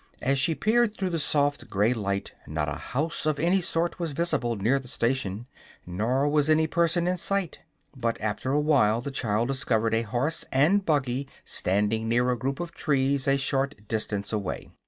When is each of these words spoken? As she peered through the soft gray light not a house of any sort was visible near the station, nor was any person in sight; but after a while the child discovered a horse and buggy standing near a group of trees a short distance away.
As 0.23 0.39
she 0.39 0.55
peered 0.55 0.97
through 0.97 1.11
the 1.11 1.19
soft 1.19 1.69
gray 1.69 1.93
light 1.93 2.33
not 2.47 2.67
a 2.67 2.71
house 2.89 3.27
of 3.27 3.39
any 3.39 3.61
sort 3.61 3.99
was 3.99 4.13
visible 4.13 4.55
near 4.55 4.79
the 4.79 4.87
station, 4.87 5.45
nor 5.85 6.27
was 6.27 6.49
any 6.49 6.65
person 6.65 7.05
in 7.05 7.17
sight; 7.17 7.59
but 7.95 8.19
after 8.19 8.51
a 8.51 8.59
while 8.59 8.99
the 9.01 9.11
child 9.11 9.47
discovered 9.49 9.93
a 9.93 10.01
horse 10.01 10.43
and 10.51 10.83
buggy 10.87 11.27
standing 11.45 12.09
near 12.09 12.31
a 12.31 12.35
group 12.39 12.59
of 12.59 12.71
trees 12.71 13.27
a 13.27 13.37
short 13.37 13.75
distance 13.87 14.33
away. 14.33 14.71